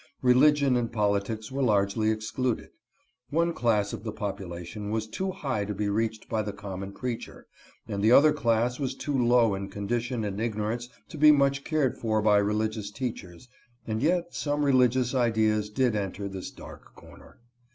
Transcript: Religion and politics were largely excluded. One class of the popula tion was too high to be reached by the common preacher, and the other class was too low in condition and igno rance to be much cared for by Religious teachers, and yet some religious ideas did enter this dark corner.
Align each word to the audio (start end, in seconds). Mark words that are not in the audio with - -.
Religion 0.23 0.75
and 0.75 0.91
politics 0.91 1.51
were 1.51 1.61
largely 1.61 2.09
excluded. 2.09 2.71
One 3.29 3.53
class 3.53 3.93
of 3.93 4.03
the 4.03 4.11
popula 4.11 4.65
tion 4.65 4.89
was 4.89 5.05
too 5.05 5.29
high 5.29 5.63
to 5.65 5.75
be 5.75 5.89
reached 5.89 6.27
by 6.27 6.41
the 6.41 6.51
common 6.53 6.91
preacher, 6.91 7.45
and 7.87 8.03
the 8.03 8.11
other 8.11 8.33
class 8.33 8.79
was 8.79 8.95
too 8.95 9.15
low 9.15 9.53
in 9.53 9.69
condition 9.69 10.23
and 10.25 10.39
igno 10.39 10.69
rance 10.69 10.89
to 11.09 11.19
be 11.19 11.31
much 11.31 11.63
cared 11.63 11.99
for 11.99 12.19
by 12.19 12.37
Religious 12.37 12.89
teachers, 12.89 13.47
and 13.85 14.01
yet 14.01 14.33
some 14.33 14.65
religious 14.65 15.13
ideas 15.13 15.69
did 15.69 15.95
enter 15.95 16.27
this 16.27 16.49
dark 16.49 16.95
corner. 16.95 17.37